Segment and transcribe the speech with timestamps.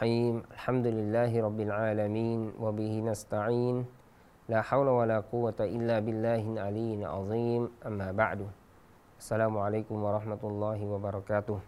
[0.00, 3.76] الرحيم الحمد لله رب العالمين وبه نستعين
[4.48, 8.48] لا حول ولا قوة إلا بالله العلي العظيم أما بعد
[9.20, 11.58] السلام عليكم ورحمة الله وبركاته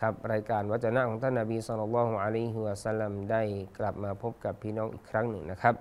[0.00, 3.42] ครับรายการวัจนะของท่านนบีสุลต่านอะลัยฮิวสลัมได้
[3.78, 5.74] กลับมาพบกับพี่น้องอีกครั้งหนึ่งนะครับ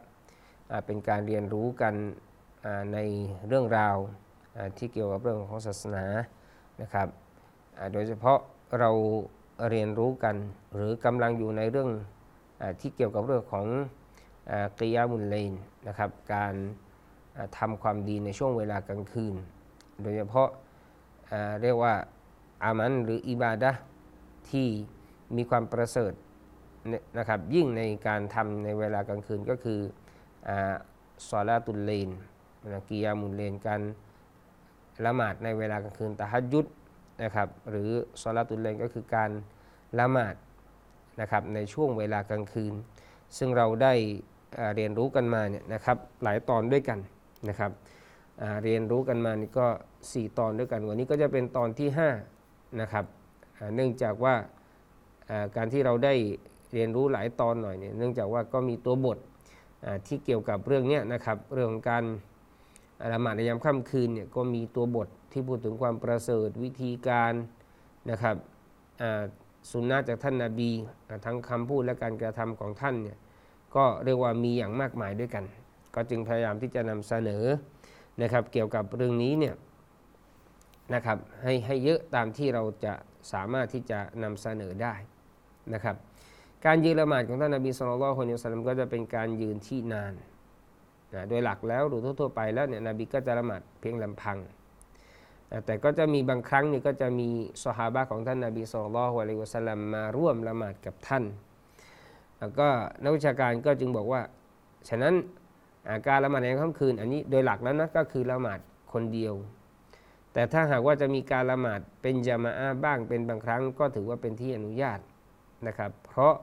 [0.86, 1.94] เป็นการเรียนรู้กัน
[2.94, 2.98] ใน
[3.48, 3.98] เรื่องราว
[4.78, 6.06] ที่เกี่ยวกับเรื่องของศาสนา
[6.82, 7.08] นะครับ
[7.94, 8.40] โดยเฉพาะ
[8.80, 8.92] เรา
[9.70, 10.36] เรียนรู้กัน
[10.76, 11.90] หรือกำลังอยู่ในเรื่อง
[12.62, 13.66] อที่เกี่ยวกับเรื่องของ
[14.80, 15.54] กิยามุลเลน
[15.88, 16.54] นะครับ การ
[17.38, 19.36] อ่าทำความดีในช่วงเวลากลางคืน
[20.02, 20.50] โดยเฉพาะ
[21.62, 21.94] เรียกว่า
[22.64, 23.72] อามันหรืออิบาดะ
[24.50, 24.68] ที่
[25.36, 26.14] มีความประเสริฐ
[27.18, 29.80] นะครับยิ่งในการทำในเวลากลางคืนก็คือ
[30.48, 30.76] อา
[31.30, 32.10] ซอลาตุลเลน
[32.90, 33.82] กิยามุลเลนการ
[35.06, 36.66] ละหมาดในเวลากลางคืนตะฮัดยุด
[37.24, 37.90] นะครับหรือ
[38.22, 39.30] ซอลาตุลเลนก็คือการ
[40.00, 40.36] ละหมาด
[41.22, 42.74] นะครับในช่วงเวลากลางคืน
[43.38, 43.94] ซึ่งเราได้
[44.76, 47.00] เรียนรู้กันมาเนี่ยนะครับหลายตอนด้วยกัน
[47.50, 47.72] นะครับ
[48.64, 49.68] เรียนรู้กันมานี่ก็
[50.04, 51.90] 4 ตอนด้วยกัน วันนี้ก็จะเป็นตอนที่
[52.34, 53.06] 5นะครับ
[53.76, 54.36] เนื่องจากว่า
[55.56, 56.14] การที่เราได้
[56.74, 59.18] เรียนรู้หลายตอนหน่อยเนี่ยเนื่องจากว่าก็มีตัวบท
[60.08, 62.04] ที่เกี่ยวกับเรื่องนี้นะครับเรื่องของการ
[63.14, 67.34] ละหมาดในยามค่ำคืนเนี่ยก็มีตัวบทที่พูดถึงความประเสริฐวิธีการ
[68.12, 68.36] นะครับ
[69.72, 70.70] สุนนะจากท่านนาบี
[71.26, 73.18] ทั้งคำพูดและการกระทำของท่านเนี่ย
[73.76, 75.44] ก็เรียกว่ามีอย่างมากมายด้วยกัน
[75.96, 77.44] ก็จึงพยายามที่จะนำเสนอ
[78.22, 79.56] นะครับเกี่ยวกับเรื่องนี้เนี่ย
[80.94, 82.94] นะครับให้ให้เยอะตามที่เราจะ
[83.34, 84.94] สามารถที่จะนำเสนอได้
[85.74, 85.96] นะครับ
[86.66, 90.14] การยืนละหมาดของท่านนาบีสุลต่านละฮ์คนยุสลัมก็จะเป็นการยืนที่นาน
[91.14, 94.38] นะโดยหลักแล้วหรือทั่วๆไปแล้วเนี่ยนบีก็จะละหมาดเพียงลำพัง
[95.66, 97.30] แต่ก็จะมีบางครั้งนี่ก็จะมี
[97.64, 101.24] สหาบะของท่านนาบีสุลต่านละฮ์อะลัยฮิวะสัลลัมมาร่วมละหมาดกับท่าน
[102.40, 102.68] แล้วก็
[103.04, 104.22] นักวิชาการก็จึงบอกว่า
[104.90, 105.14] ฉะนั้น
[105.90, 108.60] อาการละหมาดในค่ำคืน อันนี้โดยหลักแล้วนะก็คือละหมาด
[108.94, 109.34] คนเดียว
[110.34, 115.00] แต่ถ้าหากว่าจะมีการละหมาดเป็นจามาอะห์บ้างเป็นบางครั้งก็ถือว่าเป็นที่อนุญาต
[115.68, 116.34] นะครับ เพราะ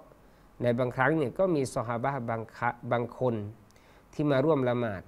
[0.63, 2.59] ในบางครั้งเนี่ยก็มีสหาบะบางค
[2.93, 3.35] บางคน
[4.15, 5.03] ที่มาร่วมละหมาด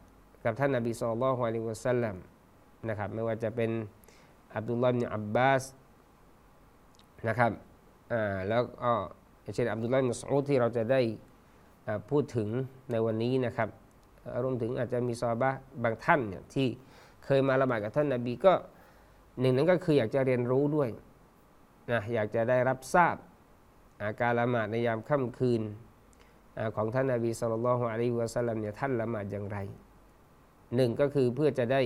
[0.45, 2.17] กับท่านนาบีสุลต่านละฮ์อะลัยฮิวะสัลลัม
[2.91, 3.71] นะครับไม่ว่าจะเป็น
[4.55, 5.63] อับดุลลาห์บินอับบาส
[7.29, 7.53] นะครับ
[8.49, 8.93] แล้วก็
[9.55, 11.01] เช่นอับดุลลาห์บินมัสอูดที่เราจะได้
[12.11, 12.49] พูดถึง
[12.91, 13.69] ในวันนี้นะครับ
[14.43, 15.51] รวมถึงอาจจะมีซอฮาบะ
[15.83, 16.67] บางท่านเนี่ยที่
[17.25, 18.53] เคยมาละหมาดกับท่านนาบีก็
[19.41, 20.89] หนึ่งนั้นก็คืออยากจะเรียนรู้ด้วย
[21.93, 23.17] นะอยากจะได้รับทราบ
[24.03, 25.63] อาการละหมาดในยามค่ำคืน
[26.59, 29.59] อของท่านนาบีสุลต่านละฮ์อะลัยฮิวะสัลลัมเนี่ยท่านละหมาดอย่างไร
[30.77, 31.83] หนึ่งก็คือเพื่อจะได้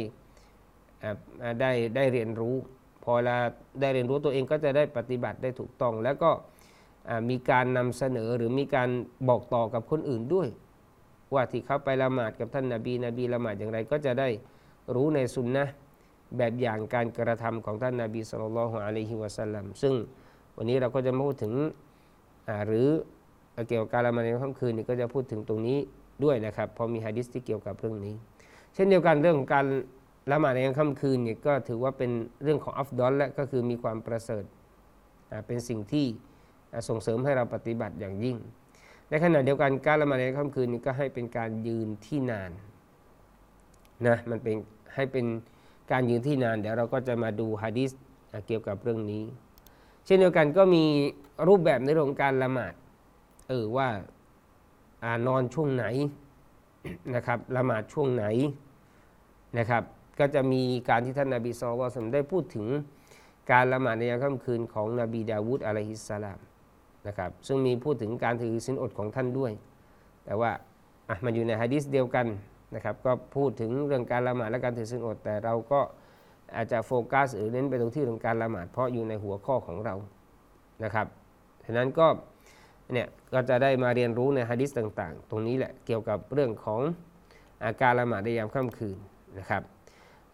[1.60, 2.54] ได้ได้เรียนรู้
[3.04, 3.36] พอเรา
[3.80, 6.30] ได้เรียนรู้ตัวเองก็จะได้ปฏิบัติได้ถูกต้อง แล้วก็
[7.30, 8.88] มีการนำเสนอหรือมีการ
[9.28, 10.48] บอกต่อกับคนอื่นด้วย
[11.34, 14.28] ว่าที่เขาไปละหมาดกับท่านนาบีนบีละหมาดอย่างไรก็จะได้
[14.94, 15.66] รู้ในสุนนะ
[16.36, 19.94] แบบอย่างการกระทำของท่านนาบีสุลต่านละฮ์อะลัยฮิวะสัลลัมซึ่ง
[20.56, 21.54] วันนี้เราก็จะมาพูดถึง
[22.66, 22.88] หรือ
[23.68, 25.78] เกี่ยวกับการละหมาดในค่ำคืนนี่ก็จะพูดถึงตรงนี้
[26.24, 28.14] ด้วยนะครับพอมีฮะดิษที่เกี่ยวกับเรื่องนี้
[28.74, 29.66] เช่นเดียวกันเรื่องของการ
[30.30, 32.10] ละหมาดในกลางค่ำคืนเนี่ยก็ถือว่าเป็น
[32.42, 34.44] เรื่องของอัฟดอลและก็คือมีความประเสริฐ
[35.46, 36.06] เป็นสิ่งที่
[36.88, 38.36] ส่งเสริมให้เราปฏิบัติอย่างยิ่ง
[39.08, 42.50] ในขณะเดียวกันการละหมาดในกลางค่ำคืนนี้ก็ให้เป็นการยืนที่นาน
[44.06, 44.56] นะมันเป็น
[44.94, 45.26] ให้เป็น
[45.92, 47.90] การยืนที่นาน เดี๋ยวเราก็จะมาดูฮะดิษ
[48.46, 49.24] เกี่ยวกับเรื่องนี้
[50.04, 50.84] เช่นเดียวกันก็มี
[51.48, 52.74] รูปแบบในเรื่องการละหมาด
[53.48, 53.88] เออว่า
[55.04, 55.84] อานอนช่วงไหน
[57.14, 58.24] นะครับละหมาดช่วงไหน
[59.58, 59.82] นะครับ
[60.20, 62.66] ก็จะมีการที่ท่านนาบีสุลต่านได้พูดถึง
[63.52, 66.38] การละหมาดในยามค่ำคืนของนบีดาวูดอะลัยฮิสสลาม
[67.06, 69.52] นะครับซึ่งมีพูดถึงการถือสินอดของท่านด้วย
[70.24, 70.50] แต่ว่า
[71.08, 72.26] อะมันอยู่ในฮะดิษเดียวกัน
[72.74, 75.80] นะครับก็พูดถึงเรื่องการละหมาดและการถือสินอด แต่เราก็
[76.56, 79.94] อาจจะโฟกัสหรือเน้นไปตรงที่เรื่องการละหมาดเพราะอยู่ในหัวข้อของเรา
[80.84, 81.06] นะครับ
[81.64, 82.06] ฉะนั้นก็
[82.92, 86.80] เนี่ยก็จะได้มาเรียนรู้ในฮะดิษต่าง ๆ ตรงนี้แหละเกี่ยวกับเรื่องของ
[87.64, 88.96] อาการละหมาดในยามค่ำคืน
[89.38, 89.62] นะครับ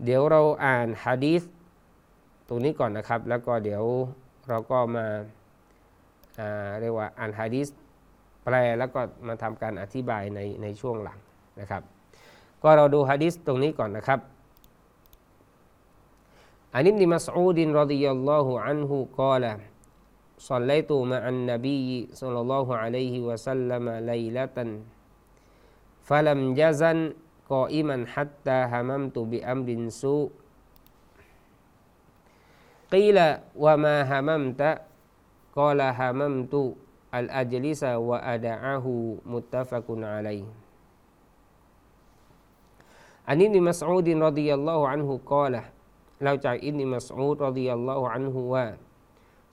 [0.03, 1.41] เดี๋ยวเราอ่านฮะดีษ
[2.47, 3.83] ตรงนี้ก่อนนะครับ แล้วก็เดี๋ยว
[4.49, 5.05] เราก็มา
[6.39, 7.67] อ่าเรียกว่าอ่านฮะดีษ
[8.43, 11.19] แปลแล้วก็มาทำการอธิบายในในช่วงหลัง
[11.59, 11.81] นะครับ
[12.63, 14.19] ก็เราดูฮะดีษตรงนี้ก่อนนะครับ
[16.73, 19.59] อันนี้นิมัสอูดินรดิยัลลอฮุอันฮุกล่าว
[20.51, 24.57] صليت مع النبي صلى الله عليه وسلم ليلة
[26.09, 26.99] فلم يزن
[27.49, 30.29] قائما حتى هممت بأمر سوء
[32.91, 33.17] قيل
[33.55, 34.61] وما هممت
[35.55, 36.55] قال هممت
[37.15, 38.93] อัลอาจลิซาวะอาดะอาหู
[39.31, 40.39] มุตตะฟะกุนอะลัย
[43.27, 45.61] อันนี้นิมัสอูดินรดิยัลลอฮุอันฮุกอละ
[46.23, 48.65] เราจากอิบนิมัสอูดรดิยัลลอฮุอันฮุว่า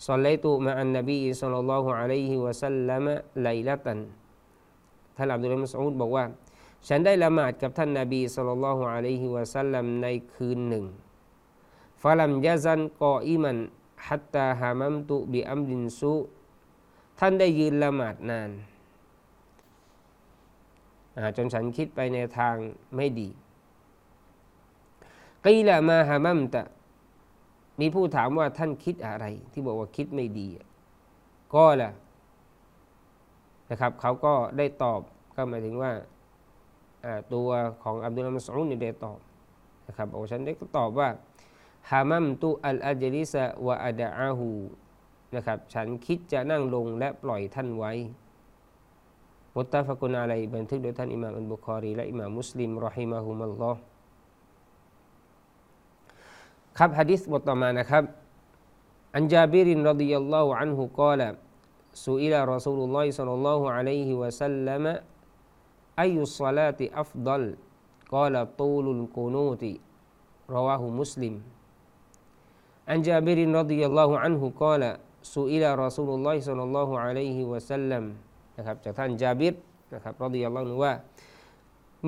[0.09, 3.05] صليت مع النبي صلى الله عليه وسلم
[3.47, 3.87] ليلة
[5.17, 6.25] ท่านอับดุลมัสอูดบอกว่า
[6.88, 10.86] ฉันได้ละหมาดกับท่านนาบีสุลต่านละฮ์อะลัยฮิวะสัลลัมในคืนหนึ่ง
[12.02, 13.58] ฟาลัมยาซันกออิมัน
[14.08, 16.14] ฮัตตาฮามัมตุบิอัมดินซุ
[17.20, 18.52] ท่านได้ยืนละหมาดนาน
[21.38, 22.56] จนฉันคิดไปในทาง
[22.96, 23.30] ไม่ดี
[25.46, 26.64] กีละมาฮามัมตะ
[27.80, 30.48] มีผู้ถามว่าท่านคิดอะไร ที่บอกว่าคิดไม่ดี
[31.54, 31.92] ก็ละ
[33.70, 35.02] นะครับ เขาก็ได้ตอบ
[35.36, 35.92] ก็หมายถึงว่า
[37.34, 37.50] ตัว
[37.84, 39.20] ของอับดุลมัสอุนนี่ได้ตอบ
[39.88, 41.10] นะครับบอกฉันได้ก็ตอบว่า
[41.92, 44.50] ฮามัมตุอัลอาจลิสะวะอาดะอาหู
[45.36, 47.92] นะครับฉันคิดจะนั่งลงและปล่อยท่านไว้
[49.56, 53.82] มุตตะฟะกุนอะไรบันทึกโดยท่านอิหม่ามอัลบุคอรีและอิหม่ามมุสลิมรอฮิมะฮุมัลลอฮ์
[56.78, 58.04] ครับฮะดิษบทต่อมานะครับ
[59.16, 61.34] อันจาบิรินรดิยัลลอฮุอันฮุกล่าว
[62.06, 73.16] سئل رسول الله صلى الله عليه وسلم أي الصلاة أفضل قال طول القنوت رواه مسلم عن
[73.16, 78.04] جابر رضي الله عنه قال سئل رسول الله صلى الله عليه وسلم
[78.58, 79.56] นะครับจากท่านจาบิร
[79.94, 80.94] นะครับرضي الله ว่า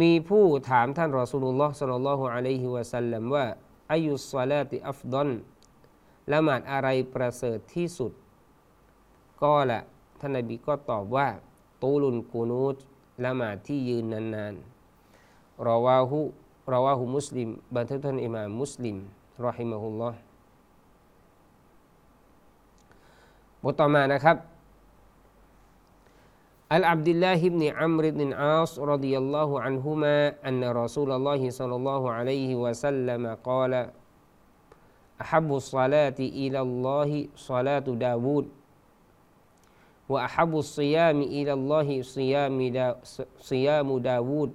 [0.02, 3.46] มีผู้ถามท่านรอซูลุลลอฮ์صلى الله عليه وسلم ว่า
[3.92, 5.30] أي الصلاة أفضل
[6.32, 8.12] ละหมาดอะไรประเสริฐที่สุด
[9.42, 9.80] ก็ละ
[10.20, 11.28] ท่านนบีก็ตอบว่า
[11.84, 12.76] طول القنوت
[13.25, 14.05] ละหมาดที่ยืน
[14.35, 16.21] นานๆรอวาหุ
[16.73, 18.97] รอวาหุมุสลิมบันทึกท่านอิมามมุสลิม
[19.47, 20.19] รอฮิมะฮุลลอฮ์
[23.63, 24.37] บทต่อมานะครับ
[26.71, 32.03] عن عبد الله بن عمرو بن العاص رضي الله عنهما أن رسول الله صلى الله
[32.11, 33.91] عليه وسلم قال
[35.21, 38.47] أحب الصلاة إلى الله صلاة داود
[40.10, 42.98] وأحب الصيام إلى الله صيام, دا
[43.42, 44.54] صيام داود.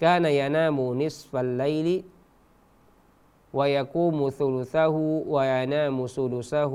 [0.00, 2.04] كان ينام نصف الليل
[3.52, 4.96] ويقوم ثلثه
[5.28, 6.72] وينام سدسه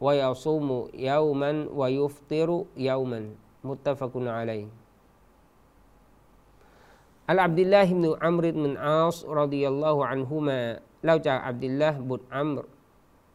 [0.00, 3.20] ويصوم يوما ويفطر يوما.
[3.64, 4.66] متفق عليه.
[7.28, 12.20] عن عبد الله بن عمرو بن عاص رضي الله عنهما لو جاء عبد الله بن
[12.32, 12.64] عمرو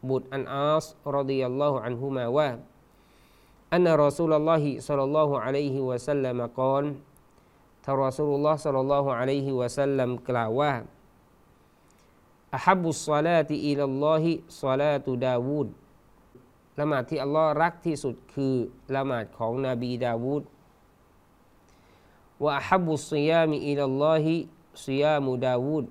[0.03, 2.57] بن عاص رضي الله عنهما و
[3.76, 6.85] أن رسول الله صلى الله عليه وسلم قال
[7.85, 10.73] ท่านรอสูลุลลอฮ์ صلى الله عليه وسلم กล่าวว่า
[12.58, 14.25] أحب الصلاة إلى الله
[14.62, 15.69] صلاة داود
[16.79, 18.55] ละหมาดที่อัลลอฮ์รักที่สุดคือ
[18.94, 20.43] ละหมาดของนบีดาวูด
[22.44, 24.35] ว่าฮับุสยามีอิลลอฮิ
[24.87, 25.85] สยามูดาวูด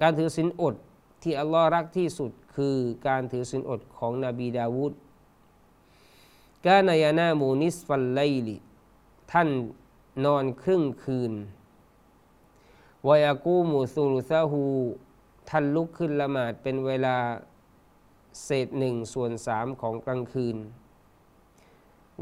[0.00, 0.74] การถือศีลอด
[1.22, 2.76] ที่อัลลอฮ์รักที่สุดคือ
[3.08, 4.92] การถือศีลอดของนบีดาวูด
[6.65, 8.57] กานายานามูนิสฟัลไลลิ
[9.31, 9.49] ท่าน
[10.25, 11.33] นอนครึ่งคืน
[13.07, 14.63] วายากูมูซูลุซาฮู
[15.49, 17.17] ท่านลุกขึ้นละหมาดเป็นเวลา
[18.43, 20.57] เศษหนึ่งส่วนสามของกลางคืน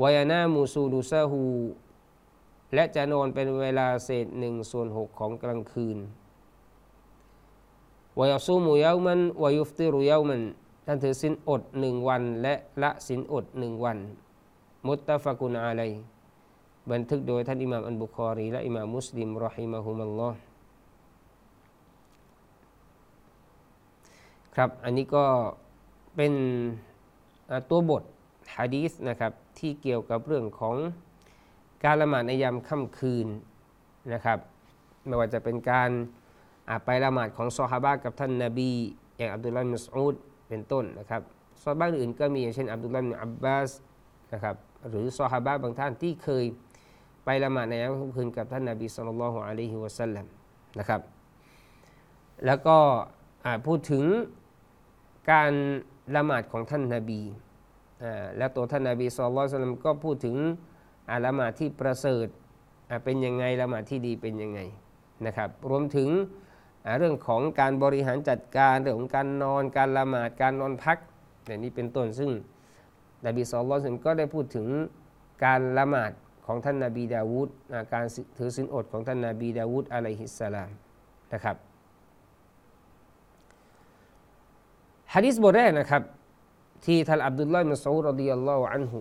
[0.02, 1.46] วายานามูซูดูซาฮู
[2.74, 5.98] และจะนอนเป็นเวลาเศษหนึ่งส่วนหกของกลางคืน
[8.20, 10.42] วายซูมูยามันวายุฟติรุยามัน
[10.86, 14.00] ท่านถือสินอดหนึ่งวันและละสินอดหนึ่งวัน
[14.86, 15.92] มุตตะฟะกุนอาลัย
[16.92, 20.40] บันทึกโดยท่านอิหม่ามอันบุคอรีและอิหม่ามมุสลิมรอฮิมะฮุมัลลอฮ์
[24.56, 25.26] ครับอันนี้ก็
[26.16, 26.34] เป็น
[27.70, 28.04] ตัวบท
[28.56, 30.76] ฮะดีสนะครับที่เกี่ยวกับเรื่องของ
[31.84, 33.28] การละหมาดในยามค่ำคืน
[34.14, 34.40] นะครับ
[35.06, 35.90] ไม่ว่าจะเป็นการ
[36.86, 38.70] ไปละหมาดของซอฮาบะกับท่านนาบี
[39.18, 40.16] อย่างอับดุลลาห์มุสอูด
[40.50, 41.22] เป็นต้นนะครับ
[41.64, 43.70] ซอฮาบะอื่นก็มีอย่างเช่นอับดุลลาห์อับบาส
[44.34, 44.56] นะครับ
[44.90, 46.46] หรือซอฮาบะบางท่านที่เคย
[47.26, 50.26] ไปละหมาดในยามค่ำคืนกับท่านนาบีสุลต่านละฮ์อะลัยฮิวะสัลลัม
[50.80, 51.02] นะครับ
[52.46, 52.78] แล้วก็
[53.68, 54.04] พูดถึง
[55.32, 55.52] การ
[56.16, 57.22] ละหมาดของท่านนาบี
[58.38, 60.36] แล้วตัวท่านนาบีสุลต่านก็พูดถึง
[61.26, 62.28] ละหมาดที่ประเสริฐ
[63.04, 64.60] เป็นยังไงละหมาดที่ดีเป็นยังไง
[65.26, 66.10] นะครับรวมถึง
[66.98, 70.98] เรื่องของการบริหารจัดการเรื่องของการนอนการละหมาดการนอนพัก
[71.46, 72.32] อย่างนี้เป็นต้นซึ่ง
[73.26, 74.68] นบีสุลต่านก็ได้พูดถึง
[75.46, 76.12] การละหมาด
[76.46, 77.50] ของท่านนาบีดาวูด
[77.94, 78.06] การ
[78.38, 80.70] ถือศีลอดของท่านนาบีดาวูดอะลัยฮิสสลาม
[81.34, 81.56] นะครับ
[85.14, 86.04] ฮะดิษบทแรกนะครับ
[86.86, 89.00] ที่ท่านอับดุลลอฮ์มุสอูรดิยัลลอฮุอันฮุ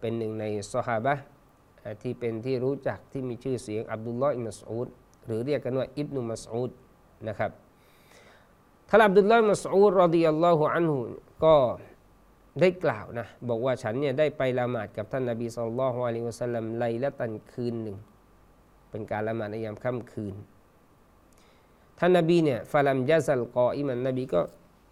[0.00, 1.14] เป็นหนึ่งในซอฮาบะ
[2.02, 4.88] ที่เป็นที่รู้จักที่มีชื่อเสียงอับดุลลอฮ์อิมัสอูด
[5.26, 6.70] หรือเรียกกันว่าอิบนุมัสอูด
[7.28, 7.50] นะครับ
[8.88, 10.98] ท่านอับดุลลอฮ์อิบนุมัสอูดรอดิยัลลอฮุอันฮุ
[11.44, 11.54] ก็
[12.60, 17.96] ได้กล่าวนะบอกว่าฉันเนี่ยได้ไปละหมาดกับท่านนบีสุลต่านละฮ์อะลัยฮิวะสัลลัมไลละตันคืนหนึ่ง
[18.90, 20.34] เป็นการละหมาดในยามค่ำคืน
[21.98, 24.40] ท่านนบีเนี่ยฟาลัมยะซัลกออิมันนบีก็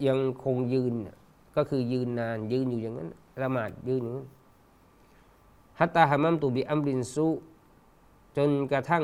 [0.07, 0.93] ยังคงยืน
[1.55, 3.09] ก็คือยืนนานยืนอยู่อย่างนั้น
[3.41, 4.29] ละหมาดยืนอย่างนั้น
[5.79, 7.27] ฮัตตาฮามัมตุบิอัมรินซุ
[8.37, 9.03] จนกระทั่ง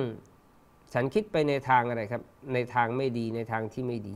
[0.94, 2.22] ฉันคิดไปในทางอะไรครับ
[2.53, 4.15] ในทางไม่ดีในทางที่ไม่ดี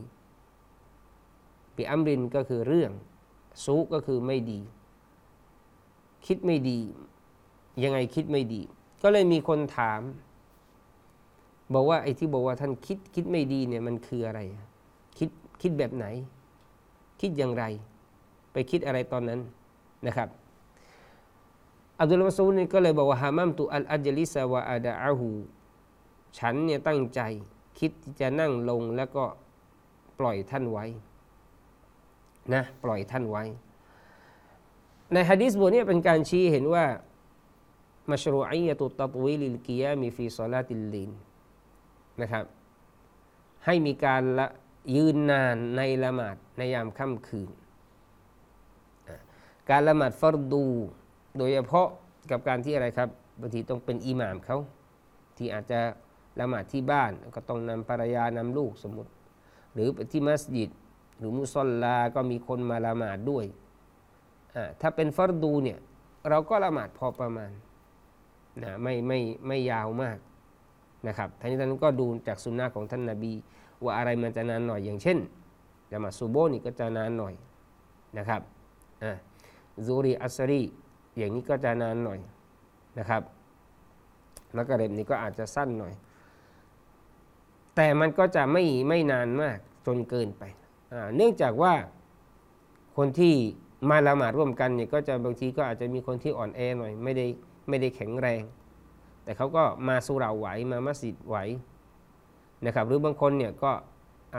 [1.76, 2.92] บิอัมรินก็คือเรื่อง
[3.64, 4.60] ซุก็คือไม่ดี
[6.26, 6.78] คิดไม่ดี
[7.82, 8.62] ยังไงคิดไม่ดี
[9.02, 10.00] ก็เลยมีคนถาม
[11.74, 14.40] บอกว่าไอ้ที่บอกว่าท่านคิดคิดไม่ดีเนี่ยมันคืออะไร
[15.18, 15.30] คิด
[15.62, 16.06] คิดแบบไหน
[17.20, 17.64] คิดอย่างไร
[18.52, 19.40] ไปคิดอะไรตอนนั้น
[20.06, 20.28] นะครับ
[22.00, 25.30] อับดุลมาซูดนี่ก็เลยบอกว่าฮามัมตุอัลอัจลิสวะอาดะอาหู
[26.38, 27.20] ฉันเนี่ยตั้งใจ
[27.78, 29.24] คิดจะนั่งลงแล้วก็
[30.18, 30.84] ปล่อยท่านไว้
[32.54, 33.44] นะปล่อยท่านไว้
[35.12, 36.84] ในฮะดีษบทนี้เป็นการชี้เห็นว่า
[38.10, 41.10] มัชรูอียตุตตวีลิลกิยามีฟีซอลาติลลิน
[42.20, 42.44] นะครับ
[43.64, 44.46] ให้มีการละ
[44.96, 47.50] ยืนนานในละหมาดในยามค่ำคืน
[49.70, 50.66] การละหมาดฟัรดู
[51.36, 51.88] โดยเฉพาะ
[52.30, 53.08] กับการที่อะไรครับ
[53.40, 54.58] บางทีต้องเป็นอิหม่ามเขา
[55.36, 55.80] ที่อาจจะ
[56.40, 59.10] ละหมาดที่บ้านก็ต้องนำภรรยานำลูกสมมติ
[59.72, 60.70] หรือไปที่มัสยิด
[61.18, 63.44] หรือมุสลลาก็มีคนมาละหมาดด้วย
[64.80, 65.78] ถ้าเป็นฟัรดูเนี่ย
[66.28, 67.50] เราก็ละหมาดพอประมาณ
[68.62, 70.18] นะไม่ไม่ไม่ยาวมาก
[71.08, 73.32] นะครับท่านนี้ท่านก็ดูจากสุนนะของท่านนาบี
[73.82, 75.18] ว่าอะไรมันจะนานหน่อยอย่างเช่น
[75.92, 77.34] ละหมาดซูโบนี่ก็จะนานหน่อย
[78.18, 78.42] นะครับ
[79.02, 79.12] อ่า
[79.86, 80.62] ซูรีอัสรี
[81.16, 82.18] อย่างนี้ก็จะนานหน่อย
[82.98, 83.22] นะครับ
[84.54, 85.94] แล้วก็เร็บนี้ก็อาจจะสั้นหน่อย
[87.76, 90.42] แต่มันก็จะไม่ไม่นานมากจนเกินไป
[91.16, 91.72] เนื่องจากว่า
[92.96, 93.34] คนที่
[93.90, 97.26] มาละหมาดร่วมกันเนี่ยก็จะบางทีก็อาจจะมีคนที่อ่อนแอหน่อยไม่ได้
[97.68, 98.42] ไม่ได้แข็งแรง
[99.24, 101.36] แต่เขาก็มาสุราไหวมามัสยิดไหว
[102.66, 103.72] นะครับหรือบางคนเนี่ยก็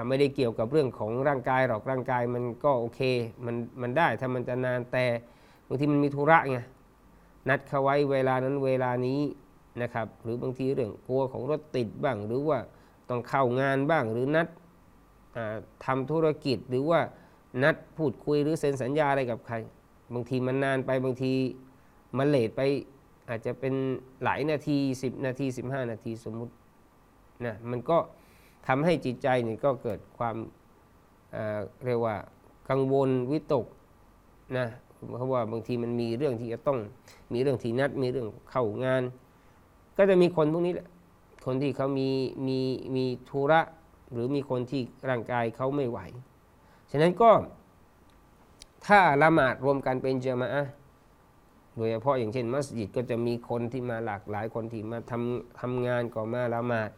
[0.08, 3.02] ไม่ได้เกี่ยวกับเรื่องของร่างกายหรอกร่างกายมันก็โอเค
[3.46, 5.06] มันมันได้ถ้ามันจะนานแต่
[5.68, 6.58] บางทีมันมีธุระไง
[7.50, 9.20] นัดเขาไว้เวลานั้นเวลานี้
[9.82, 12.60] นะครับหรือบางทีเรื่องกลัวของรถติดบ้าง หรือว่า
[13.10, 14.48] ต้องเข้างานบ้างหรือนัด
[15.86, 17.02] ทำธุรกิจหรือว่า
[17.64, 19.56] นัดพูดคุยหรือเซ็นสัญญาอะไรกับใคร
[20.14, 21.34] บางทีมันนานไปบางที
[22.18, 22.62] มันเลทไป
[23.30, 23.74] อาจจะเป็น
[24.24, 26.54] หลายนาที 10 นาที 15 นาทีสมมุติ
[27.46, 27.98] นะมันก็
[28.68, 30.36] ทำให้จิตใจนี่ก็เกิดความ
[31.32, 32.16] เเรียกว่า
[32.70, 33.66] กังวลวิตก
[34.58, 34.68] นะ
[35.16, 36.78] เพราะว่าบางทีมันมีเรื่องที่จะต้อง
[37.34, 39.04] มีเรื่องที่นัดมีเรื่องเข้างาน
[39.98, 40.88] ก็จะมีคนพวกนี้แหละ
[41.46, 42.10] คนที่เขามี
[42.48, 42.60] มี
[42.96, 43.62] มีธุระ
[44.12, 46.00] หรือมีคนที่ร่างกายเขาไม่ไหว
[46.92, 47.32] ฉะนั้นก็
[48.88, 50.64] ถ้าละหมาดรวมกันเป็นเจมาอะ
[51.76, 56.92] โดยเฉพาะอย่างเช่น มัสยิดก็จะมีคนที่มาหลากหลายคนที่มาทำทำงานก่อมาละหมาด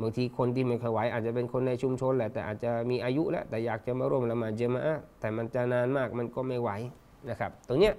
[0.00, 6.70] บางทีคนที่ไม่เคยไหวอาจจะเป็นคนในชุมชนแหละแต่อาจจะมีอายุแล้วแต่อยากจะมาร่วมละหมาดเจมาอะแต่มันจะนานมากมันก็ไม่ไหว
[7.30, 7.94] นะครับ ตรงเนี้ย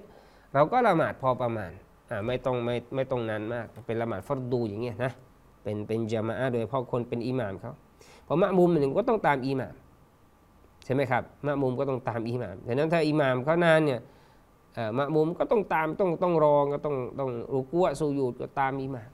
[0.54, 1.72] เราก็ละหมาดพอประมาณ
[2.10, 5.12] อ่าไม่ต้องไม่ไม่ต้องนานมาก เป็นละหมาดฟัรดูอย่างเงี้ยนะ
[5.64, 7.74] เป็นเป็นเจมาอะโดยเฉพาะคนเป็นอิหม่ามเขา
[8.27, 9.75] พอมะมุมหนึ่งก็ต้องตามอิหม่าม
[10.86, 14.01] ใช่ไหมครับมะมุมก็ต้องตามอิหม่ามดังนั้นถ้าอิหม่ามเขานานเนี่ย
[14.98, 19.12] มะมุมก็ต้องตามต้องต้องรองก็ต้องต้องรุกัวสูยูดก็ตามอิหม่าม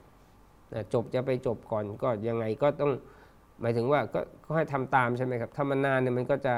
[0.92, 2.92] จบจะไปจบก่อนก็ยังไงก็ต้อง
[3.60, 4.20] หมายถึงว่าก็
[4.56, 6.54] ให้ทำตามใช่ไหมครับถ้ามันนานเนี่ยมันก็จะ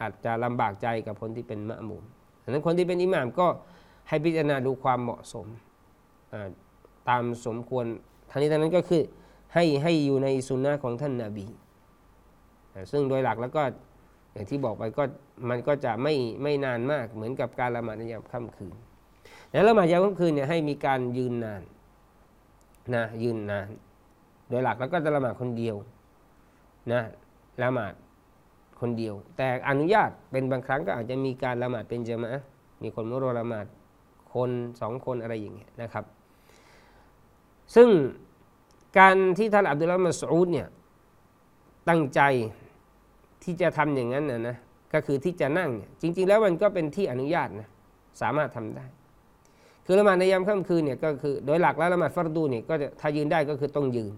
[0.00, 2.02] อาจจะลำบากใจกับคนที่เป็นมะมุม
[2.42, 3.46] ดังนั้นคนที่เป็นอิหม่ามก็
[4.08, 5.46] ให้พิจารณาดูความเหมาะสม
[7.08, 7.86] ตามสมควร
[8.30, 9.02] ทั้งนี้ทั้งนั้นก็คือ
[9.54, 11.46] ให้ให้อยู่ในสุนนะของท่านนาบี
[12.92, 13.62] ซึ่งโดยหลักแล้วก็
[14.32, 15.02] อย่างที่บอกไปก็
[15.48, 18.74] มันก็จะไม่ไม่นานมากเหมือนกับการละหมาดในยามค่ำคืน
[19.50, 21.62] แล้วละหมาดยามค่ำคืนเนี่ยให้มีการยืนนาน
[22.94, 23.68] นะยืนนาน
[24.48, 25.76] โดยหลักแล้วก็จะละหมาดคนเดียว
[26.92, 27.02] นะ
[27.62, 27.94] ละหมาด
[28.80, 32.42] คนเดียว แต่อนุญาตเป็นบางครั้งก็อาจจะมีการละหมาดเป็นเจมะ
[32.82, 33.66] มีคนมุรละหมาด
[34.34, 34.50] คน
[34.80, 36.04] สองคนอะไรอย่างเงี้ยนะครับ
[37.74, 37.88] ซึ่ง
[38.98, 40.68] การที่ท่านอับดุลลาห์มัสอูดเนี่ย
[41.88, 42.20] ตั้งใจ
[43.44, 44.56] ที่จะทำอย่างนั้นนะนะ
[44.92, 47.68] ก็คือที่จะนั่งเนี่ยจริง ๆ แล้วมันก็เป็นที่อนุญาตนะ
[48.20, 48.84] สามารถทำได้
[49.86, 54.12] คือละหมาดในยามค่ำคืนเนี่ยก็คือโดยหลักแล้วละหมาดฟัรดูเนี่ยก็จะถ้ายืนได้ก็คือต้องยืน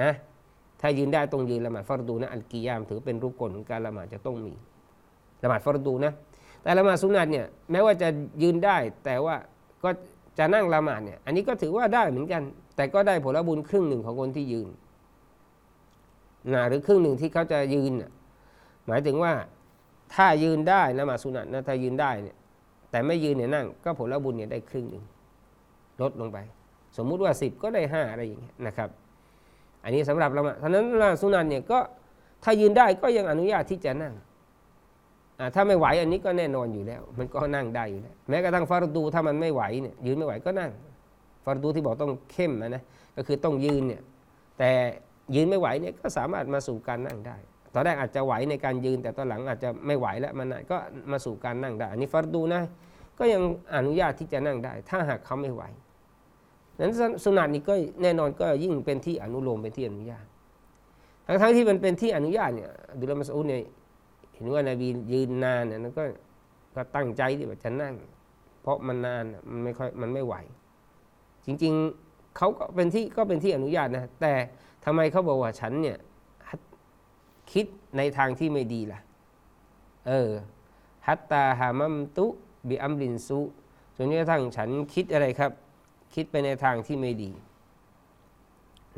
[0.00, 0.10] นะ
[0.80, 4.54] ถ้ายืนได้ต้องยืนละหมาดฟัรดูนะอัลกิยามถือเป็นรูปกลของการละหมาดจะต้องมี
[5.42, 6.12] ละหมาดฟัรดูนะ
[6.62, 8.08] แต่ละหมาดสุนัตเนี่ยแม้ว่าจะ
[8.42, 9.36] ยืนได้แต่ว่า
[9.82, 9.90] ก็
[10.38, 12.42] จะนั่งละหมาดเนี่ยอันนี้ก็ถือว่าได้เหมือนกัน
[12.76, 14.68] แต่ก็ได้ผลบุญครึ่งหนึ่งของคนที่ยืน
[16.54, 17.92] นะหรือครึ่งหนึ่งที่เขาจะยืน
[18.86, 19.32] หมายถึงว่า
[20.14, 22.36] ถ้ายืนได้นะมาสุนัตนะถ้ายืนได้เนี่ย
[22.90, 25.04] แต่ไม่ยืนเนี่ยนั่ง ก็ผลบุญเนี่ยได้ครึ่งหนึ่ง
[26.02, 26.38] ลดลงไป
[26.96, 28.88] สมมุติว่าสิบก็ได้ห้าอะไรอย่างเงี้ยนะครับ
[29.84, 31.78] อันนี้สำหรับละมาดท่านั้นละสุนัตเนี่ยก็
[32.44, 34.14] ถ้ายืนได้ก็ยังอนุญาตที่จะนั่ง
[35.54, 40.70] ถ้าไม่ไหวอันนี้ก็แน่นอนอยู่แล้ว มันก็นั่งได้อยู่แล้วแม้กระทั่งฟารดูถ้ามันไม่ไหวเนี่ยยืนไม่ไหวก็นั่ง
[41.44, 42.82] ฟารดูที่บอกต้องเข้มนะนะ
[43.16, 44.02] ก็คือต้องยืนเนี่ย
[44.58, 44.70] แต่
[45.34, 47.36] ยืนไม่ไหวเนี่ยก็สามารถมาสู่การนั่งได้
[47.74, 50.76] ตอนแรกอาจจะไหวในการยืน แต่ตอนหลังอาจจะไม่ไหวแล้วมันก็
[51.10, 52.62] มาสู่การนั่งได้อันนี้ฟารดูนะ
[53.18, 53.42] ก็ยัง
[53.76, 55.62] อนุญาตที่จะนั่งได้ ถ้าหากเขาไม่ไหว
[56.78, 56.92] นั้น
[57.24, 60.26] สุนัตนี้ก็แน่นอนก็ยิ่งเป็นที่อนุโลมเป็นที่อนุญาต
[61.26, 63.60] ทั้งๆที่มันเป็นที่อนุญาตเนี่ยดุลมัสอุดเนี่ย
[64.34, 66.04] เห็นว่านาบียืนนานเนี่ยนั่นก็
[66.74, 67.94] ก็ตั้งใจที่ว่าจะนั่ง
[68.62, 70.34] เพราะมันนานมันไม่ค่อยมันไม่ไหว
[71.46, 71.72] จริง
[72.04, 74.32] ๆเขาก็เป็นที่ก็เป็นที่อนุญาตนะแต่
[74.84, 75.98] ทำไมเขาบอกว่าฉันเนี่ย
[77.52, 79.00] คิดในทางที่ไม่ดีล่ะ
[80.08, 80.30] เออ
[81.06, 82.26] ฮัตตาฮามัมตุ
[82.68, 83.40] บิอัมรินซุ
[83.96, 85.52] จนกระทั่งฉันคิดอะไรครับ
[86.14, 87.30] คิดไปในทางที่ไม่ดี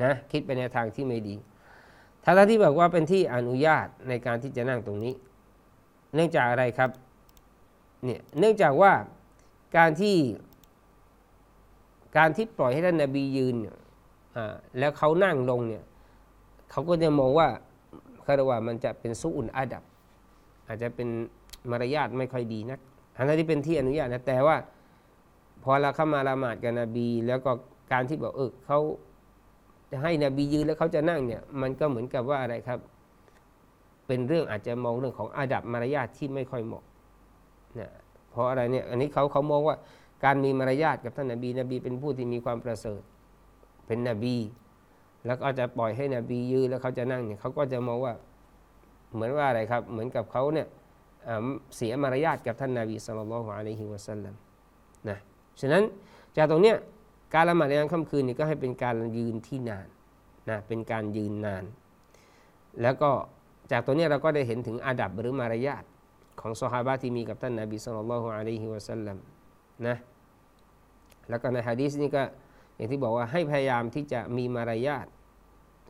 [0.03, 1.37] นะ คิดไปในทางที่ไม่ดี
[2.25, 5.15] ถ้าที่บอกว่าเป็นที่อนุญาตในการที่จะนั่งตรงนี้
[6.15, 6.91] เนื่องจากอะไรครับ
[8.05, 8.93] เนี่ย เนื่องจากว่า
[9.77, 10.17] การที่
[12.17, 13.57] การที่ปล่อยให้ท่านนาบียืน
[14.79, 15.85] แล้วเขานั่งลงเนี่ย
[16.71, 17.49] เขาก็จะมองว่า
[18.27, 19.83] คารว่ามันจะเป็นสุอุนอาดับ
[20.69, 21.09] อาจจะเป็น
[21.71, 22.81] มารยาทไม่ค่อยดีนัก
[23.17, 24.57] อันนั้นที่เป็นที่อนุญาตนะแต่ว่า
[25.63, 27.51] พอเราเข้ามาละหมาดกับนบี แล้วก็
[27.93, 28.79] การที่บอกเออเขา
[29.91, 32.79] จะให้นบียืนแล้วเขาจะนั่งเนี่ย มันก็เหมือนกับว่าอะไรครับ
[34.07, 36.85] เป็นเรื่องอาจจะมองเรื่องของอาดับมารยาทที่ไม่ค่อยเหมาะ
[37.79, 37.91] นะ
[38.31, 39.77] เพราะอะไรเนี่ยอันนี้เขาเขามองว่า
[40.25, 43.01] การมีมารยาทกับท่านนบีนบีเป็นผู้ที่มีความประเสริฐ
[43.87, 44.37] เป็นนบี
[45.27, 48.15] แล้วก็จะปล่อยให้นบียืนแล้วเขาจะนั่งเนี่ยเขาก็จะมองว่า
[49.15, 50.67] เหมือนว่าอะไรครับ เหมือนกับเขาเนี่ย
[51.77, 54.35] เสียมารยาทกับท่านนาบีสุลต่านละฮ์อะลัยฮิวะสัลลัม
[55.09, 55.19] นะ
[55.61, 55.83] ฉะนั้น
[56.37, 56.77] จากตรงเนี้ย
[57.35, 59.87] การละหมาดในกลางค่ำคืนนี่ก็ให้เป็นการยืนที่นาน
[60.51, 61.65] นะเป็นการยืนนาน
[62.83, 63.11] แล้วก็
[63.73, 65.85] จากตัวนี้เราก็ได้เห็นถึงอาดับหรือมารยาท
[66.41, 69.17] ของสฮาบะที่มีกับท่านนาบีสุลต่านละฮ์อะลัยฮิวะสัลลัม
[69.87, 69.97] นะ
[71.29, 72.23] แล้วก็ในฮะดีษนี้ก็
[72.77, 75.07] อย่างที่บอกว่าให้พยายามที่จะมีมารยาท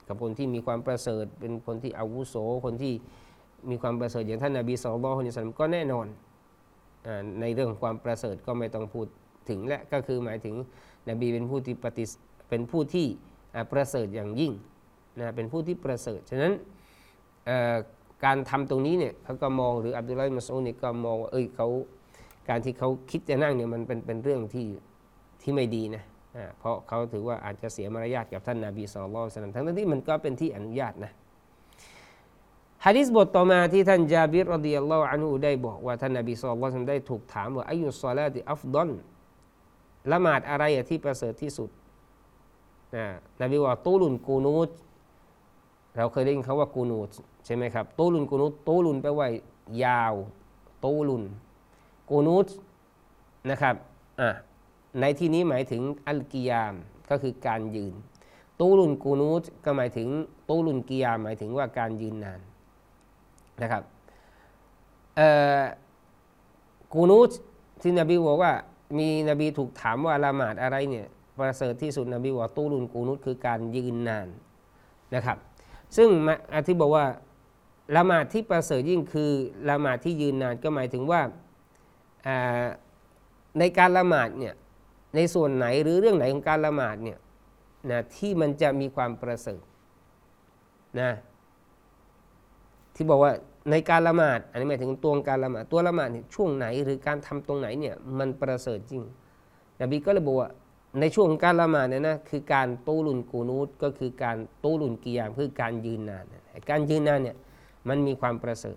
[0.08, 2.92] กับคนที่มีความประเสริฐ เป็นคนที่อาวุโส คนที่
[3.70, 6.06] มีความประเสริฐอย่างท่านนาบีสุลต่านละฮ์อะลัยฮิวะสัลลัมก็แน่นอน
[7.40, 9.06] ในเรื่องของความประเสริฐก็ไม่ต้องพูด
[9.48, 10.54] ถึงและก็คือหมายถึง
[11.08, 12.04] นบีเป็นผู้ที่ปฏิ
[12.48, 13.06] เป็นผู้ที่
[13.72, 14.52] ประเสริฐอย่างยิ่ง
[15.18, 16.52] นะเป็นผู้ที่ประเสริฐฉะนั้น
[18.24, 21.68] การทำตรงนี้เนี่ยเขาก็มองหรืออับดุลไลมัสอูนี่ก็มองว่าเอ้ยเขา
[22.48, 24.66] การที่เขาคิดจะนั่งเนี่ยมันเป็นเป็นเรื่องที่
[25.42, 26.02] ที่ไม่ดีนะ
[26.58, 31.12] เพราะเขาถือว่าอาจจะเสียมารยาทกับท่านนาบีสุลต่านทั้งที่มันก็เป็นที่อนุญาตนะ
[32.84, 38.90] ฮะดิษบทต่อมาที่ท่านจาบิรรดิยัลลอฮุอันฮูได้บอกว่าท่านนาบีสุลต่านได้ถูกถามว่าอายุซอลาติอัฟดอน
[40.12, 41.70] ละหมาดอะไรที่ประเสริฐที่สุด
[42.94, 43.06] นะ
[43.42, 44.70] นบีว่าตูลุนกูนูต
[45.96, 47.10] เราเคยได้ยินคาว่ากูนูต
[47.44, 49.28] ใช่ไหมครับตูลุนกูนูตตูลุนแปลว่า
[49.84, 50.14] ยาว
[50.84, 51.24] ตูลุน
[52.10, 52.46] กูนูต
[53.50, 53.74] นะครับ
[54.20, 54.30] อะ
[55.00, 56.74] ในที่นี้หมายถึงอัลกิยาม
[57.10, 57.94] ก็คือการยืน
[58.60, 60.08] ตูลุนกูนูตก็หมายถึง
[60.48, 62.40] ตูลุนกิยามหมายถึงว่าการยืนนาน
[63.62, 63.82] นะครับ
[66.92, 67.30] กูนูต
[67.82, 68.52] ที่นบีบอกว่า
[68.98, 71.06] มีนบีถูกถามว่าละหมาดอะไรเนี่ย
[71.38, 74.28] ประเสริฐที่สุดนบีว่าตูรุนกูนุตคือการยืนนาน
[75.14, 75.38] นะครับ
[75.96, 76.08] ซึ่ง
[76.54, 77.06] อธิบอกว่า
[77.96, 79.30] ละหมาดที่ประเสริฐยิ่งคือ
[79.68, 81.20] ละหมาดที่ยืนนานก็หมายถึงว่า
[83.58, 84.54] ในการละหมาดเนี่ย
[85.14, 87.18] ในส่วนไหนหรือเรื่องไหนของการละหมาดเนี่ย
[87.90, 89.62] นะที่มันจะมีความประเสริฐ
[91.00, 91.10] นะ
[92.94, 93.32] ที่บอกว่า
[93.70, 99.02] ในการละหมาด อันนี้หมายถึงตัวการละหมาดตัวละหมาดเนี่ยช่วงไหนหรือการทำตรงไหนเนี่ยมันประเสริฐจริง
[99.80, 100.50] นบีก็เลยบอกว่า
[101.00, 106.24] ในช่วงการละหมาดเนี่ยนะคือการตูลุนกูนูตก็คือการตูลุนกิยามคือการยืนนาน
[106.70, 107.36] การยืนนานเนี่ย
[107.88, 108.76] มันมีความประเสริฐ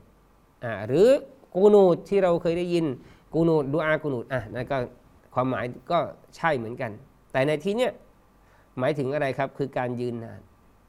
[0.63, 1.07] อ่าหรือ
[1.55, 2.85] กูนูตที่เราเคยได้ยิน
[3.33, 4.77] กูนูตดูอากูนูตอะนั่นก็
[5.39, 5.99] ความหมายก็
[6.35, 6.91] ใช่เหมือนกัน
[7.31, 7.91] แต่ในที่เนี้ย
[8.79, 10.41] หมายถึงอะไรครับคือการยืนนาน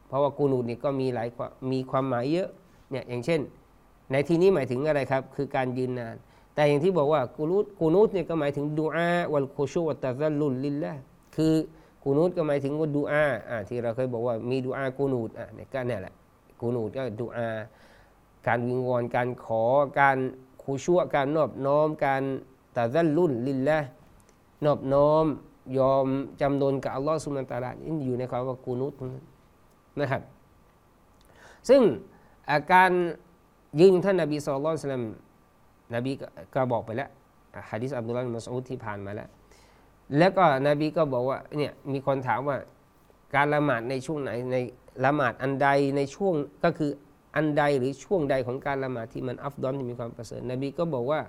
[0.09, 1.29] เพราะว่ากูนูตนี่ก็มีหลาย
[1.73, 2.49] มีความหมายเยอะ
[2.91, 3.41] เนี่ยอย่างเช่น
[4.13, 6.17] ในที่นี้หมายถึงอะไรครับ คือการยืนนาน
[6.55, 10.93] แต่อย่างที่บอกว่ากูนูตกูนูตเนี่ยก็หมายถึงดูอาวัลโคชูวัตตะซัลลุลลิลละ
[11.37, 11.55] คือ
[12.05, 16.15] กูนูตก็หมายถึงว่าดูอาอ่าที่เราเคยบอกว่ามีดูอากูนูตอะเนี่ยก็เนี่ยแหละ
[16.61, 17.47] กูนูตก็ดูอา
[18.47, 19.65] การวิงวอนการขอ
[20.01, 20.19] การ
[20.63, 22.23] คูชั่วการนอบน้อมการ
[22.77, 23.79] ตะซัลลุลลิลละ
[24.65, 25.27] นอบน้อม
[25.79, 26.07] ยอม
[26.41, 28.93] จำนนกับอัลลอฮ์สุลตารานี่อยู่ในคำว่ากูนุต
[30.01, 30.23] นะครับ
[31.69, 31.83] ซึ่ง
[32.51, 32.91] อาการ
[33.81, 35.05] ยืนท่านนบีสุลต่าน
[35.95, 36.13] นบี
[36.55, 37.09] ก็บอกไปแล้ว
[37.71, 39.29] ฮะดิษอับดุลลาห์มัสอุดที่ผ่านมาแล้ว
[40.19, 42.57] แล้วก็นบีก็บอกว่าเนี่ยมีคนถามว่า
[43.35, 44.57] การละหมาดในช่วงไหนใน
[45.05, 46.91] ละหมาดอันใดในช่วงก็คือ
[47.37, 51.21] อันใดหรือช่วงใดของการละหมาดที่มันอัฟดอนที่มีความประเสริฐนบีก็บอกว่า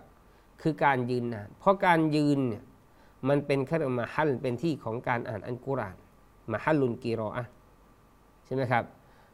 [0.62, 2.64] คือการยืนนานเพราะการยืนเนี่ย
[3.28, 5.96] มันเป็นค่มาฮัลเป็นที่ของการอ่านอันกุราน
[6.52, 7.46] มาฮัลลุนกีรออะ
[8.46, 8.84] ใช่ไหมครับ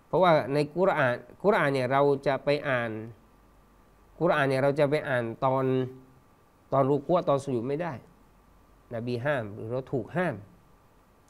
[0.08, 2.92] เพราะว่าในกุรอานกุรอานเนี่ยเราจะไปอ่าน
[4.20, 5.66] กุรอานเนี่ยเราจะไปอ่านตอน
[6.74, 7.94] ตอนรูกัวตอนสุญไม่ได้
[8.96, 10.36] นบีห้ามหรือเราถูกห้าม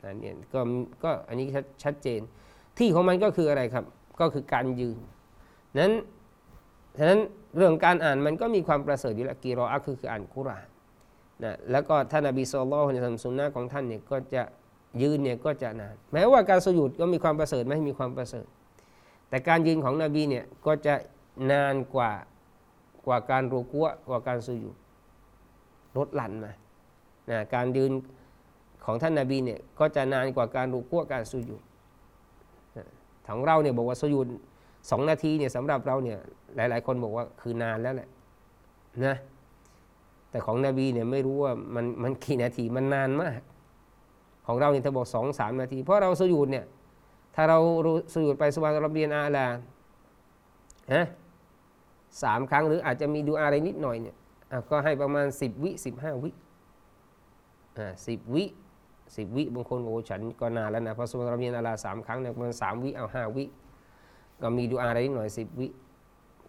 [0.02, 0.60] อันนี้ก็
[1.04, 1.48] ก็อันนี้
[1.84, 2.22] ชัดเจน
[2.78, 3.86] ที่ของมันก็คืออะไรครับ
[4.20, 4.98] ก็คือการยืน
[5.80, 5.94] นั้น
[6.98, 7.20] ฉะนั้น
[7.58, 10.68] เรื่องการอ่านมันก็มีความประเสริฐอยู่แล้วกีรออะคือคืออ่านกุราน
[11.44, 14.44] นะแล้วก็ท่านอบีสุลต่านในสุนนะของท่านเนี่ยก็จะ
[15.02, 18.46] ยืนเนี่ยก็จะนาน แม้ว่าการสยุดก็มีความประเสริฐไม่มีความประเสริฐ
[19.30, 20.96] แต่การยืนของนบีเนี่ยก็จะ
[21.52, 22.12] นานกว่า
[23.06, 24.76] กว่าการรูกัวกว่าการสยุด
[25.98, 26.52] ลดหลั่นมา
[27.32, 27.92] นะการยืน
[28.86, 31.62] ของท่านนาบีเนี่ยก็จะนานกว่าการรูกัวการสุยุด
[33.28, 34.28] ของเราเนี่ยบอกว่าสุยุด
[34.90, 36.20] สองนาทีเนี่ยสำหรับเราเนี่ย
[36.56, 38.10] หลาย ๆ คนบอกว่าคือนานแล้วแหละ
[39.06, 39.16] นะ
[40.36, 43.40] แต่ของนบีเนี่ยไม่รู้ว่ามันมันกี่นาทีมันนานมาก
[44.48, 46.66] ของเราเนี่ยถ้าบอกสองสามนาที เพราะเราสยุดเนี่ย
[47.36, 47.58] ถ้าเรา
[48.14, 49.48] สยุดไปสุบานรบเบียนอาลา
[50.94, 51.06] ฮะ
[52.24, 54.16] สามครั้งหรืออาจจะมีดูอะไรนิดหน่อยเนี่ย
[54.70, 56.30] ก็ให้ประมาณสิบวิสิบห้าวิ
[57.78, 58.44] อ่าสิบวิ
[59.16, 63.46] สิบวิบางคนโอ้ฉันก็นานแล้วนะเพราะสุบานรบเบียนอาลาสามครั้งเนี่ยประมาณสามวิเอาห้าวิ
[64.42, 65.68] ก็มีดูอะไรนิดหน่อยสิบวิ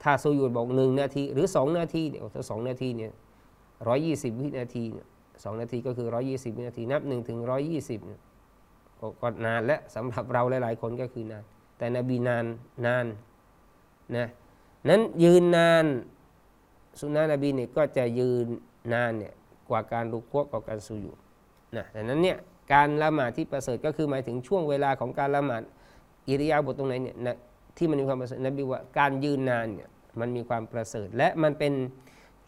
[0.02, 3.12] ถ้าสุยุดบอกหนึ่งนาที หรือสองนาทีเนี่ยถ้าสองนาทีเนี่ย
[3.88, 4.84] ร้อยยี่สิบวินาที
[5.44, 8.00] สองนาทีก็คือร้อยี่สิบวินาที นับหนึ่งถึงร้อยี่สิบ
[9.22, 11.44] ก็นานและสำหรับเราหลาย ๆ คนก็คือนาน
[11.78, 12.44] แต่นบีนาน
[12.86, 13.06] นาน
[14.16, 14.26] นะ
[14.88, 15.84] นั้นยืนนาน
[17.00, 18.46] สุนนะนบีเนี่ยก็จะยืน
[18.92, 19.34] นานเนี่ย
[19.68, 21.12] กว่าการรุกวกว่าการสุยุ
[21.76, 22.38] นะดังนั้นเนี่ย
[22.72, 25.62] การละหมาดที่ประเสริฐก็คือหมายถึงช่วงเวลาของการละหมาด
[26.28, 27.36] อิริยาบถตรงไหนเนี่ยนะ
[27.76, 29.88] ที่มันมีความประเสริฐนบีว่าการยืนนานเนี่ย
[30.20, 31.72] มันมีความประเสริฐและมันเป็น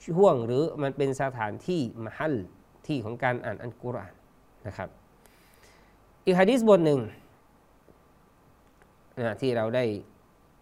[0.07, 2.35] ช่วงหรือมันเป็นสถานที่มหัล
[2.87, 4.15] ที่ของการอ่านอัลกุรอาน
[4.67, 4.89] นะครับ
[6.25, 7.01] อีกฮะดิษบทหนึ่ง
[9.21, 9.85] นะที่เราได้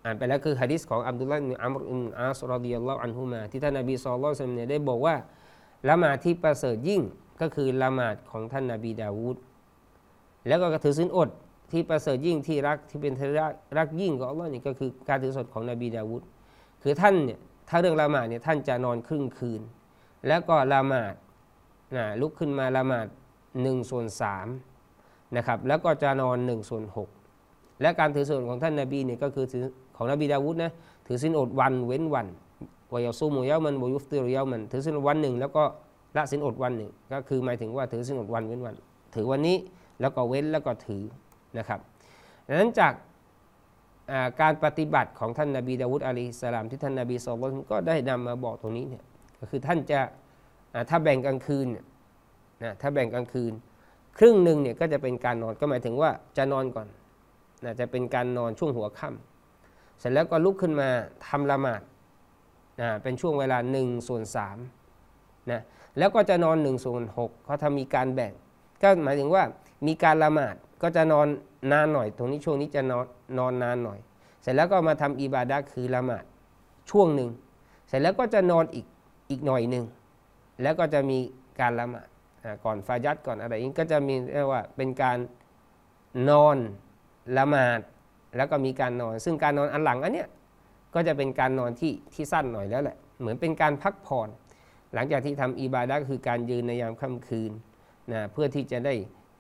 [0.05, 5.15] อ่านไปแล้วคือฮะดิษของอับดุลลาห์อิอัมรุอินอาสรดิยัลลอฮุอันฮุมาที่ท่านนบีสุลต่านเนี่ยได้บอกว่า
[5.89, 7.03] ละหมาดที่ประเสริฐยิ่ง
[7.41, 9.37] ก็คือละหมาดของท่านนบีดาวูด
[10.47, 11.29] แล้วก็ถือศีลอด
[11.73, 13.29] ที่ประเสริฐยิ่งที่รักที่เป็นที่
[13.79, 16.23] รักยิ่งของอัลลอฮ์นี่ก็คือการถือสดของนบีดาวูด
[16.83, 17.39] คือท่านเนี่ย
[17.69, 19.61] ถ้าเรื่องละหมาดเนี่ยท่านจะนอนครึ่งคืน
[20.27, 21.15] แล้วก็ละหมาด
[21.97, 23.07] นะลุกขึ้นมาละหมาด
[23.63, 24.47] หนึ่งส่วนสาม
[25.37, 27.09] นะครับแล้วก็จะนอนหนึ่งส่วนหก
[27.81, 29.65] และการถือส่วนของท่านนาบีเนี่ยก็คือถือ
[29.97, 30.73] ของนบีดาวุฒนะ
[31.07, 32.27] ถือสินอดวันเว้นวัน
[32.93, 35.65] วายาซูมุยามันบยุฟติรยามัน ถือสินอดวันหนึ่งแล้วก็
[36.17, 38.75] ละสินอดวันหนึ่งก็คือหมายถึงว่าถือสินอดวันเว้นวัน
[39.15, 39.57] ถือวันนี้
[40.01, 41.03] แล้วก็เว้นแล้วก็ถือ
[41.59, 41.81] นะครับ
[42.49, 42.93] ดังนั้นจาก
[44.41, 49.05] การปฏิบัติของท่านนาบีดาวุฒอะลัยสลามที่ท่านนาบีสุลต่านก็ได้นำมาบอกตรงนี้เนี่ย
[49.39, 50.01] ก็คือท่านจะ
[50.89, 51.67] ถ้าแบ่งกลางคืน
[52.65, 53.53] นะถ้าแบ่งกลางคืน
[54.19, 56.87] ครึ่งหนึ่งเนี่ยก็จะเป็นการนอนก็หมายถึงว่าจะนอนก่อน
[57.65, 60.89] นะจะเป็นการนอนช่วงหัวค่ำเสร็จแล้วก็ลุกขึ้นมา
[61.27, 61.83] ทำละหมาด
[62.81, 64.23] นะเป็นช่วงเวลา1ส่วน
[64.87, 65.61] 3นะ
[65.99, 68.33] แล้วก็จะนอน1ส่วน6เขาทำมีการแบ่ง
[68.83, 69.43] ก็หมายถึงว่า
[69.87, 71.27] มีการละหมาด ก็จะนอน
[71.73, 73.07] นานหน่อย ตรงนี้ช่วงนี้จะนอน
[73.39, 73.99] นอนนานหน่อย
[74.43, 76.25] เสร็จแล้วก็มาทำอิบาดะคือละหมาด
[76.91, 77.31] ช่วงหนึ่ง
[77.89, 78.87] เสร็จแล้วก็จะนอนอีก
[79.31, 79.85] อีกหน่อยหนึ่ง
[80.63, 81.19] แล้วก็จะมี
[81.61, 82.09] การละหมาด
[82.65, 85.19] ก่อนฟายัดก่อนอะไรอีกก็จะมีเรียกว่าเป็นการ
[86.31, 86.57] นอน
[87.37, 87.81] ละหมาด
[88.37, 90.29] แล้วก็มีการนอน ซึ่งการนอนอันหลังอันเนี้ย
[90.95, 94.29] ก็จะเป็นการนอนที่ที่สั้นหน่อยแล้วแหละ เหมือนเป็นการพักผ่อน
[94.95, 97.53] หลังจากที่ทำอิบาดะคือการยืนในยามค่ำคืน
[98.13, 98.95] นะเพื่อที่จะได้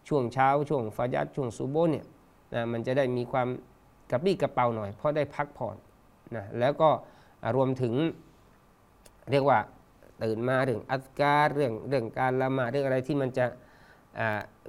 [0.08, 2.06] ช่วงเช้าช่วงฟายัดช่วงซูโบเนี่ย
[2.54, 3.48] นะมันจะได้มีความ
[4.10, 5.76] กระปี้กระเป๋าหน่อย เพราะได้พักผ่อน
[6.36, 6.90] นะแล้วก็
[7.56, 7.94] รวมถึง
[9.30, 9.58] เรียกว่า
[10.22, 13.46] ตื่นมาเรื่องอัตการเรื่องเรื่องการละหมาดเรื่องอะไรที่มันจะ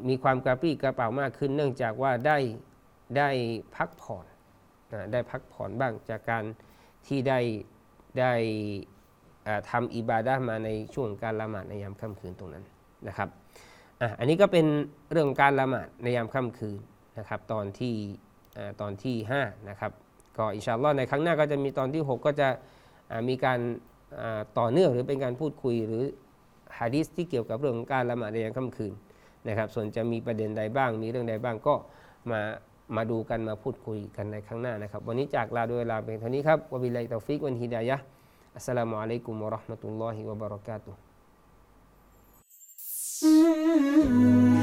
[0.07, 2.37] มีความกระปี้กระเป๋ามากขึ้น เนื่องจากว่าได้
[3.17, 3.29] ได้
[3.75, 4.25] พักผ่อน
[4.93, 6.43] นะได้พักผ่อนบ้างจากการ
[7.07, 7.39] ที่ได้
[8.19, 8.33] ได้
[9.69, 12.65] ทำอิบาดะมาในช่วงการละหมาดในยามค่ำคืนตรงนั้น
[13.07, 13.29] นะครับ
[14.19, 14.65] อันนี้ก็เป็น
[15.11, 16.79] เรื่องการละหมาดในยามค่ำคืน
[17.17, 17.95] นะครับตอนที่
[18.81, 19.91] ตอนที่5นะครับ
[20.37, 22.47] ก็อินชาอัลลอฮ์ในครั้งหน้าก็จะมีตอนที่ 6 ก็จะ
[23.29, 23.59] มีการ
[24.59, 26.03] ต่อเนื่องหรือเป็นการพูดคุยหรือ
[26.79, 28.93] ฮะดีษที่เกี่ยวกับเรื่องการละหมาดในยามค่ำคืน
[29.47, 31.73] นะครับส่วนจะมีประเด็นใดบ้าง มีเรื่องใดบ้างก็
[32.31, 32.41] มา
[32.95, 41.06] มาดูกันมาพูดคุยกันในครั้งหน้านะครับ วันนี้จากลาโดยลาเพียงเท่านี้ครับوبالله التوفيق والهداية السلام عليكم ورحمة الله وبركاته
[43.23, 44.56] Mm-hmm.